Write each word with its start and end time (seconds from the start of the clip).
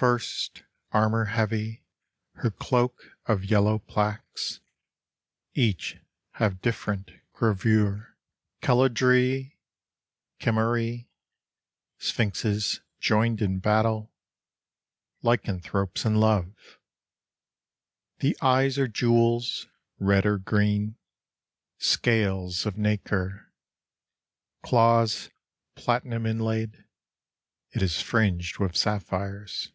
First, 0.00 0.62
armour 0.92 1.26
heavy, 1.26 1.84
her 2.36 2.50
cloak 2.50 3.18
of 3.26 3.44
yellow 3.44 3.80
plaques; 3.80 4.60
Each 5.52 5.98
have 6.36 6.62
diff'rent 6.62 7.10
gravure; 7.34 8.16
chelydri, 8.62 9.56
chimaerae, 10.40 11.06
Sphinxes 11.98 12.80
joined 12.98 13.42
in 13.42 13.58
battle, 13.58 14.10
lycanthropes 15.22 16.06
in 16.06 16.14
love; 16.14 16.78
The 18.20 18.38
eyes 18.40 18.78
are 18.78 18.88
jewels, 18.88 19.66
red 19.98 20.24
or 20.24 20.38
green, 20.38 20.96
scales 21.76 22.64
of 22.64 22.78
nacre, 22.78 23.52
Claws 24.62 25.28
platinum 25.74 26.24
inlaid. 26.24 26.86
It 27.72 27.82
is 27.82 28.00
fringed 28.00 28.58
with 28.58 28.78
sapphires. 28.78 29.72